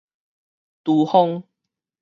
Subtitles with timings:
[0.83, 1.45] 㧣風